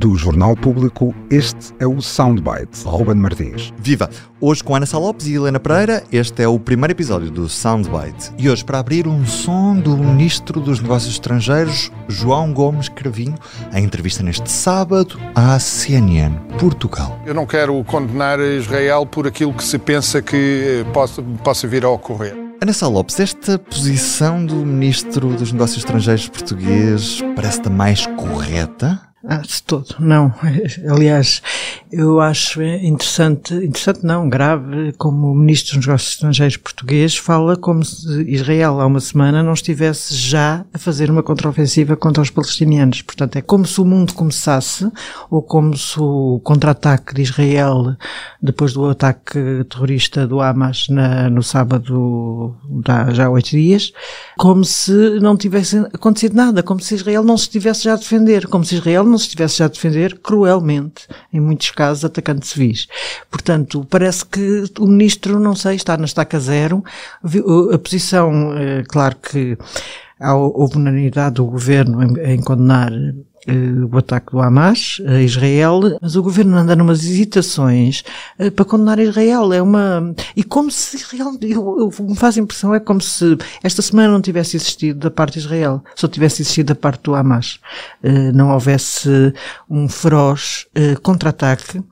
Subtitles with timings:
[0.00, 2.84] Do Jornal Público, este é o Soundbite.
[2.84, 3.70] Ruben Martins.
[3.76, 4.08] Viva!
[4.40, 8.32] Hoje com Ana Salopes e Helena Pereira, este é o primeiro episódio do Soundbite.
[8.38, 13.34] E hoje, para abrir um som do Ministro dos Negócios Estrangeiros, João Gomes Cravinho,
[13.70, 17.20] a entrevista neste sábado à CNN Portugal.
[17.26, 21.84] Eu não quero condenar Israel por aquilo que se pensa que eh, possa, possa vir
[21.84, 22.34] a ocorrer.
[22.62, 29.09] Ana Salopes, esta posição do Ministro dos Negócios Estrangeiros português parece-te mais correta?
[29.22, 30.32] Ah, de todo, não.
[30.90, 31.42] Aliás,
[31.92, 37.84] eu acho interessante, interessante não, grave, como o Ministro dos Negócios Estrangeiros português fala como
[37.84, 43.02] se Israel há uma semana não estivesse já a fazer uma contraofensiva contra os palestinianos.
[43.02, 44.90] Portanto, é como se o mundo começasse,
[45.30, 47.94] ou como se o contra-ataque de Israel,
[48.40, 52.56] depois do ataque terrorista do Hamas na, no sábado,
[53.12, 53.92] já há oito dias,
[54.38, 58.46] como se não tivesse acontecido nada, como se Israel não se estivesse já a defender,
[58.46, 62.86] como se Israel não se estivesse já a defender cruelmente, em muitos casos, atacando civis.
[63.30, 66.82] Portanto, parece que o ministro, não sei, está na estaca zero.
[67.72, 69.58] A posição, eh, claro que
[70.20, 73.24] houve unanimidade do governo em, em condenar uh,
[73.90, 78.04] o ataque do Hamas a Israel, mas o governo anda numas hesitações
[78.38, 79.52] uh, para condenar Israel.
[79.52, 83.80] É uma, e como se Israel, eu, eu, me faz impressão, é como se esta
[83.80, 87.60] semana não tivesse existido da parte de Israel, só tivesse existido da parte do Hamas.
[88.04, 89.08] Uh, não houvesse
[89.68, 90.66] um feroz
[91.02, 91.82] contra-ataque,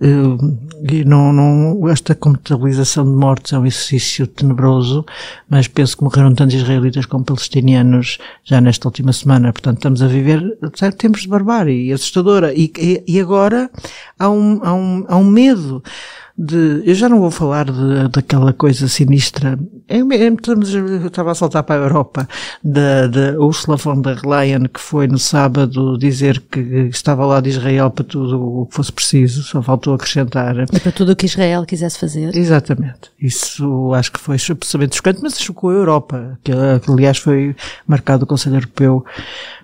[0.00, 5.04] e não, não, esta contabilização de mortes é um exercício tenebroso,
[5.48, 9.52] mas penso que morreram tantos israelitas como palestinianos já nesta última semana.
[9.52, 10.58] Portanto, estamos a viver,
[10.94, 12.52] tempos de barbárie assustadora.
[12.54, 13.70] E, e, e agora
[14.18, 15.82] há um, há um, há um medo
[16.36, 21.34] de, eu já não vou falar de, daquela coisa sinistra, é, é, eu estava a
[21.34, 22.28] saltar para a Europa,
[22.62, 26.58] da, da Ursula von der Leyen, que foi no sábado dizer que
[26.90, 30.56] estava lá de Israel para tudo o que fosse preciso, só faltou acrescentar.
[30.72, 32.36] E para tudo o que Israel quisesse fazer.
[32.36, 33.12] Exatamente.
[33.20, 36.52] Isso acho que foi absolutamente chocante, mas chocou a Europa, que
[36.90, 37.54] aliás foi
[37.86, 39.04] marcado o Conselho Europeu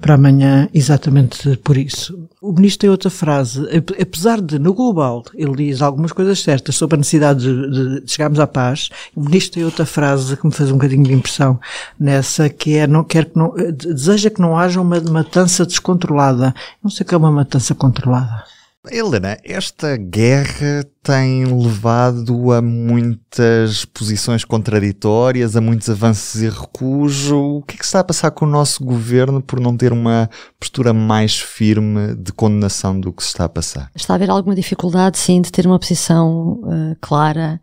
[0.00, 2.28] para amanhã exatamente por isso.
[2.40, 3.60] O ministro tem outra frase,
[4.00, 8.10] apesar de no global ele diz algumas coisas certas, certas sobre a necessidade de, de
[8.10, 8.88] chegarmos à paz.
[9.14, 11.60] O ministro tem outra frase que me fez um bocadinho de impressão
[11.98, 16.54] nessa, que é, não quer que não, deseja que não haja uma matança descontrolada.
[16.82, 18.55] Não sei o que é uma matança controlada.
[18.90, 27.30] Helena, esta guerra tem levado a muitas posições contraditórias, a muitos avanços e recuos.
[27.30, 30.30] O que é que está a passar com o nosso governo por não ter uma
[30.58, 33.90] postura mais firme de condenação do que se está a passar?
[33.94, 37.60] Está a haver alguma dificuldade, sim, de ter uma posição uh, clara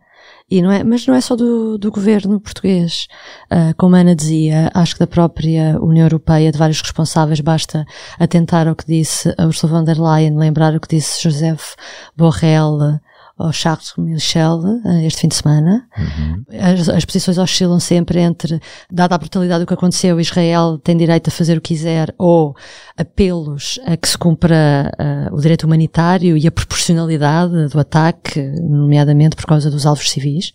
[0.50, 3.06] e não é, mas não é só do, do governo português.
[3.50, 7.86] Uh, como a Ana dizia, acho que da própria União Europeia, de vários responsáveis, basta
[8.18, 11.74] atentar ao que disse Ursula von der Leyen, lembrar o que disse Joseph
[12.16, 13.00] Borrell,
[13.36, 15.86] ao Charles Michel eh, este fim de semana.
[15.96, 16.44] Uhum.
[16.52, 21.28] As, as, posições oscilam sempre entre, dada a brutalidade do que aconteceu, Israel tem direito
[21.28, 22.54] a fazer o que quiser, ou
[22.96, 29.34] apelos a que se cumpra uh, o direito humanitário e a proporcionalidade do ataque, nomeadamente
[29.34, 30.52] por causa dos alvos civis.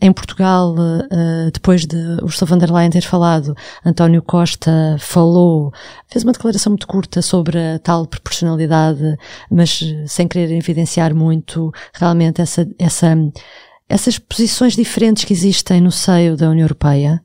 [0.00, 5.72] Em Portugal, uh, depois de Ursula von der Leyen ter falado, António Costa falou,
[6.08, 9.16] fez uma declaração muito curta sobre a tal proporcionalidade,
[9.50, 11.72] mas sem querer evidenciar muito
[12.12, 13.16] realmente essa, essa,
[13.88, 17.22] essas posições diferentes que existem no seio da União Europeia.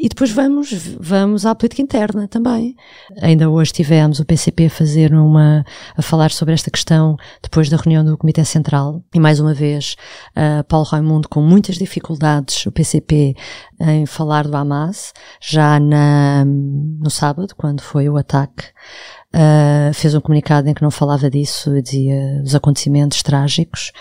[0.00, 0.70] E depois vamos,
[1.00, 2.76] vamos à política interna também.
[3.20, 5.64] Ainda hoje tivemos o PCP a fazer uma,
[5.96, 9.02] a falar sobre esta questão depois da reunião do Comitê Central.
[9.12, 9.96] E mais uma vez,
[10.36, 13.34] uh, Paulo Raimundo com muitas dificuldades, o PCP,
[13.80, 18.66] em falar do Hamas, já na, no sábado, quando foi o ataque
[19.34, 23.92] Uh, fez um comunicado em que não falava disso, dizia os acontecimentos trágicos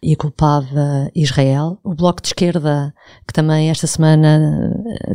[0.00, 1.76] e culpava Israel.
[1.82, 2.94] O Bloco de Esquerda,
[3.26, 4.72] que também esta semana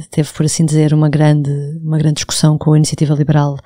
[0.09, 1.49] teve, por assim dizer, uma grande,
[1.81, 3.57] uma grande discussão com a Iniciativa Liberal,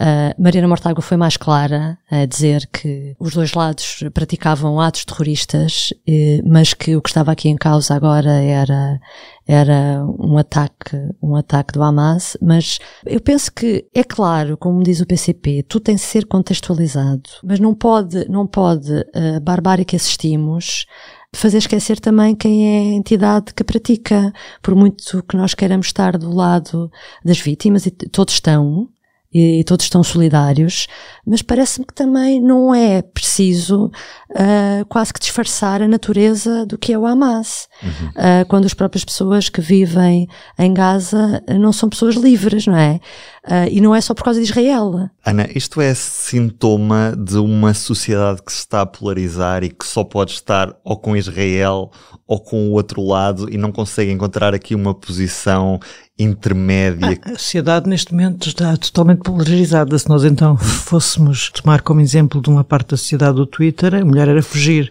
[0.00, 5.92] Uh, Mariana Mortágua foi mais clara a dizer que os dois lados praticavam atos terroristas,
[6.08, 9.00] eh, mas que o que estava aqui em causa agora era,
[9.46, 12.36] era um ataque, um ataque do Hamas.
[12.40, 17.30] Mas eu penso que é claro, como diz o PCP, tudo tem de ser contextualizado,
[17.44, 20.86] mas não pode, não pode a barbárie que assistimos
[21.34, 26.18] fazer esquecer também quem é a entidade que pratica, por muito que nós queiramos estar
[26.18, 26.90] do lado
[27.24, 28.88] das vítimas, e todos estão,
[29.32, 30.86] e todos estão solidários,
[31.26, 36.92] mas parece-me que também não é preciso uh, quase que disfarçar a natureza do que
[36.92, 37.68] é o Hamas.
[37.82, 38.08] Uhum.
[38.08, 43.00] Uh, quando as próprias pessoas que vivem em Gaza não são pessoas livres, não é?
[43.46, 45.08] Uh, e não é só por causa de Israel.
[45.24, 50.02] Ana, isto é sintoma de uma sociedade que se está a polarizar e que só
[50.02, 51.92] pode estar ou com Israel
[52.26, 55.78] ou com o outro lado e não consegue encontrar aqui uma posição
[56.18, 57.20] intermédia.
[57.24, 59.96] A sociedade neste momento está totalmente polarizada.
[59.96, 64.04] Se nós então fôssemos tomar como exemplo de uma parte da sociedade do Twitter, a
[64.04, 64.90] mulher era fugir,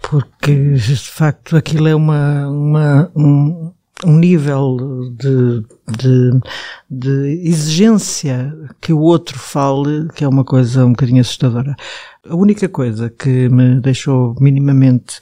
[0.00, 3.72] porque de facto aquilo é uma, uma um,
[4.04, 4.76] um nível
[5.16, 5.64] de,
[5.96, 6.40] de,
[6.90, 11.74] de, exigência que o outro fale, que é uma coisa um bocadinho assustadora.
[12.28, 15.18] A única coisa que me deixou minimamente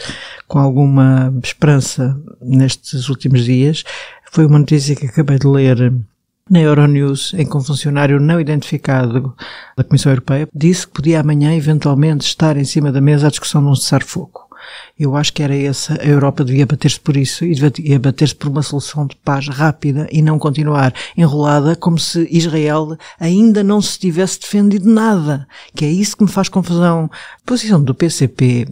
[0.46, 3.84] com alguma esperança nestes últimos dias
[4.30, 5.92] foi uma notícia que acabei de ler
[6.50, 9.34] na Euronews, em que um funcionário não identificado
[9.76, 13.62] da Comissão Europeia disse que podia amanhã eventualmente estar em cima da mesa a discussão
[13.62, 14.41] de um cessar-fogo.
[14.98, 18.48] Eu acho que era essa, a Europa devia bater-se por isso e devia bater-se por
[18.48, 23.98] uma solução de paz rápida e não continuar enrolada como se Israel ainda não se
[23.98, 25.46] tivesse defendido nada.
[25.74, 27.10] Que é isso que me faz confusão.
[27.12, 28.66] A posição do PCP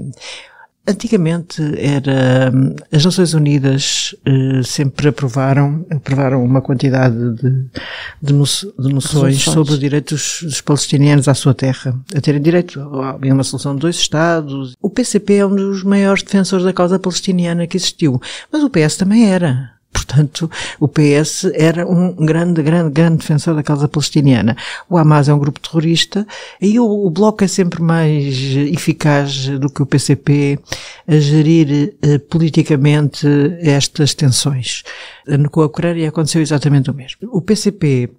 [0.87, 2.53] Antigamente era
[2.91, 7.67] as Nações Unidas eh, sempre aprovaram aprovaram uma quantidade de,
[8.21, 12.81] de, no, de noções sobre os direitos dos palestinianos à sua terra, a terem direito
[12.81, 14.75] a uma solução de dois Estados.
[14.81, 18.97] O PCP é um dos maiores defensores da causa palestiniana que existiu, mas o PS
[18.97, 19.80] também era.
[19.93, 24.57] Portanto, o PS era um grande, grande, grande defensor da causa palestiniana.
[24.89, 26.27] O Hamas é um grupo terrorista
[26.61, 28.35] e o, o Bloco é sempre mais
[28.73, 30.59] eficaz do que o PCP
[31.07, 33.27] a gerir eh, politicamente
[33.61, 34.83] estas tensões.
[35.51, 37.19] Com a Ucrânia aconteceu exatamente o mesmo.
[37.33, 38.11] O PCP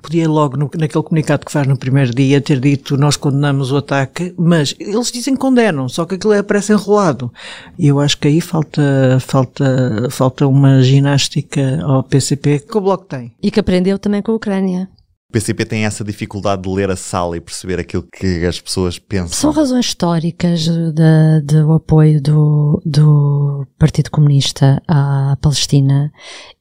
[0.00, 3.76] podia logo no, naquele comunicado que faz no primeiro dia ter dito nós condenamos o
[3.76, 7.32] ataque, mas eles dizem que condenam, só que aquilo é, parece enrolado.
[7.78, 13.04] E eu acho que aí falta, falta, falta uma ginástica ao PCP que o Bloco
[13.04, 13.32] tem.
[13.42, 14.88] E que aprendeu também com a Ucrânia.
[15.34, 19.36] PCP tem essa dificuldade de ler a sala e perceber aquilo que as pessoas pensam.
[19.36, 20.68] São razões históricas
[21.44, 26.12] do apoio do, do Partido Comunista à Palestina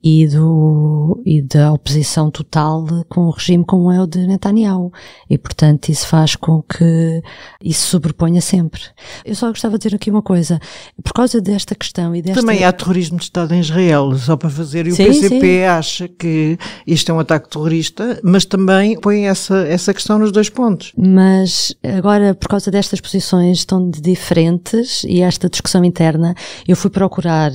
[0.03, 4.91] e, do, e da oposição total com o regime como é o de Netanyahu.
[5.29, 7.21] E, portanto, isso faz com que
[7.61, 8.81] isso sobreponha sempre.
[9.23, 10.59] Eu só gostava de dizer aqui uma coisa.
[11.03, 12.41] Por causa desta questão e desta...
[12.41, 14.87] Também há terrorismo de Estado em Israel, só para fazer.
[14.87, 15.63] E sim, o PCP sim.
[15.63, 20.31] acha que isto é um ataque terrorista, mas também também põe essa, essa questão nos
[20.31, 20.94] dois pontos.
[20.98, 26.33] Mas agora, por causa destas posições tão diferentes e esta discussão interna,
[26.65, 27.51] eu fui procurar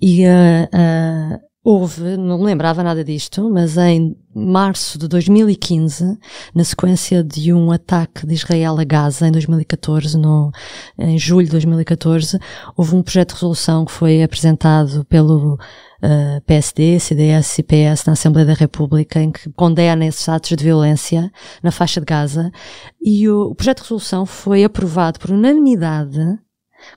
[0.00, 0.28] e uh,
[0.74, 6.18] uh, houve, não lembrava nada disto, mas em março de 2015,
[6.54, 10.50] na sequência de um ataque de Israel a Gaza em 2014, no,
[10.98, 12.38] em julho de 2014,
[12.74, 18.14] houve um projeto de resolução que foi apresentado pelo uh, PSD, CDS e PS na
[18.14, 21.30] Assembleia da República, em que condena esses atos de violência
[21.62, 22.50] na faixa de Gaza.
[22.98, 26.38] E o, o projeto de resolução foi aprovado por unanimidade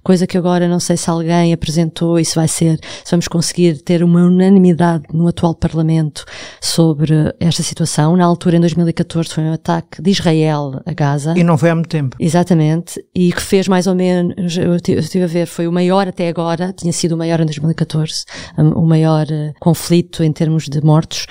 [0.04, 3.82] Coisa que agora não sei se alguém apresentou e se vai ser, se vamos conseguir
[3.82, 6.26] ter uma unanimidade no atual Parlamento
[6.60, 8.16] sobre esta situação.
[8.16, 11.34] Na altura, em 2014, foi um ataque de Israel a Gaza.
[11.38, 12.16] E não foi há muito tempo.
[12.20, 13.04] Exatamente.
[13.14, 16.74] E que fez mais ou menos, eu estive a ver, foi o maior até agora,
[16.74, 18.24] tinha sido o maior em 2014,
[18.58, 21.26] o maior uh, conflito em termos de mortos.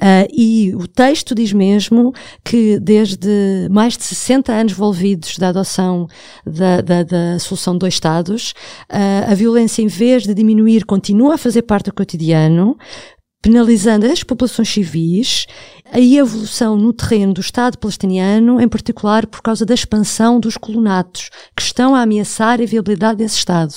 [0.00, 2.12] Uh, e o texto diz mesmo
[2.42, 6.06] que desde mais de 60 anos envolvidos da adoção
[6.46, 8.54] da, da, da solução de dois Estados,
[8.90, 12.78] uh, a violência, em vez de diminuir, continua a fazer parte do cotidiano,
[13.42, 15.46] penalizando as populações civis,
[15.90, 21.30] a evolução no terreno do Estado palestiniano, em particular por causa da expansão dos colonatos,
[21.56, 23.74] que estão a ameaçar a viabilidade desse Estado.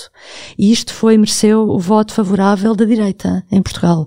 [0.58, 4.06] E isto foi, mereceu o voto favorável da direita em Portugal.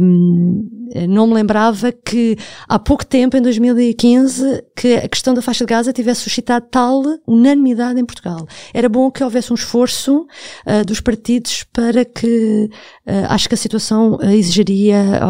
[0.00, 0.68] Um,
[1.08, 2.36] não me lembrava que
[2.68, 7.02] há pouco tempo, em 2015, que a questão da faixa de Gaza tivesse suscitado tal
[7.26, 8.46] unanimidade em Portugal.
[8.72, 10.26] Era bom que houvesse um esforço
[10.66, 12.70] uh, dos partidos para que
[13.06, 15.20] uh, acho que a situação uh, exigiria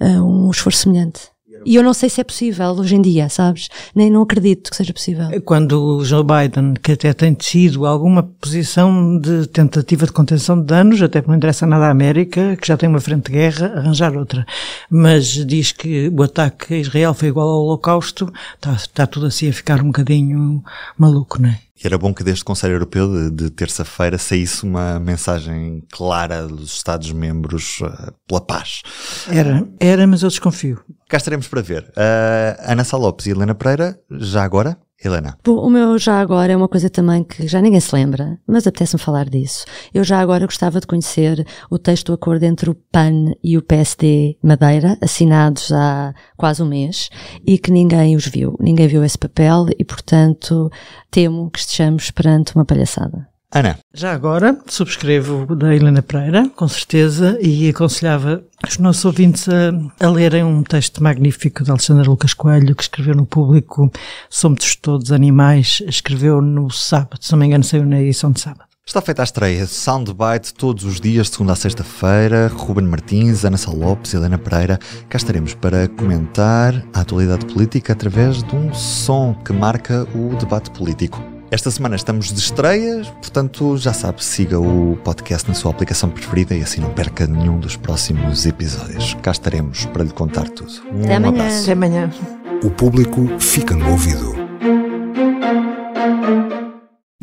[0.00, 1.29] um esforço semelhante.
[1.64, 3.68] E eu não sei se é possível hoje em dia, sabes?
[3.94, 5.26] Nem não acredito que seja possível.
[5.42, 10.66] Quando o Joe Biden, que até tem tido alguma posição de tentativa de contenção de
[10.66, 13.72] danos, até porque não interessa nada à América, que já tem uma frente de guerra,
[13.76, 14.46] arranjar outra.
[14.90, 19.48] Mas diz que o ataque a Israel foi igual ao Holocausto, está, está tudo assim
[19.48, 20.62] a ficar um bocadinho
[20.98, 21.58] maluco, não é?
[21.82, 26.74] E era bom que deste Conselho Europeu de, de terça-feira saísse uma mensagem clara dos
[26.74, 28.82] Estados-membros uh, pela paz.
[29.30, 30.84] Era, era, mas eu desconfio.
[31.08, 31.84] Cá estaremos para ver.
[31.96, 35.38] Uh, Ana Sá Lopes e Helena Pereira, já agora, Helena.
[35.42, 38.66] Bom, o meu já agora é uma coisa também que já ninguém se lembra, mas
[38.66, 39.64] apetece-me falar disso.
[39.94, 43.62] Eu já agora gostava de conhecer o texto do acordo entre o PAN e o
[43.62, 47.08] PSD Madeira, assinados há quase um mês,
[47.46, 48.56] e que ninguém os viu.
[48.60, 50.70] Ninguém viu esse papel e, portanto,
[51.10, 53.29] temo que estejamos perante uma palhaçada.
[53.52, 53.78] Ana.
[53.92, 60.06] Já agora, subscrevo o da Helena Pereira, com certeza, e aconselhava os nossos ouvintes a,
[60.06, 63.90] a, lerem um texto magnífico de Alexandre Lucas Coelho, que escreveu no público
[64.28, 68.70] Somos Todos Animais, escreveu no sábado, se não me engano, saiu na edição de sábado.
[68.86, 72.48] Está feita a estreia Soundbite todos os dias, de segunda a sexta-feira.
[72.48, 74.78] Ruben Martins, Ana Sá Lopes, Helena Pereira.
[75.08, 80.72] Cá estaremos para comentar a atualidade política através de um som que marca o debate
[80.72, 81.39] político.
[81.50, 86.54] Esta semana estamos de estreias, portanto já sabe, siga o podcast na sua aplicação preferida
[86.54, 89.14] e assim não perca nenhum dos próximos episódios.
[89.14, 90.70] Cá estaremos para lhe contar tudo.
[90.92, 91.42] Um Até amanhã.
[91.42, 91.62] abraço.
[91.64, 92.10] Até amanhã.
[92.62, 94.39] O público fica no ouvido.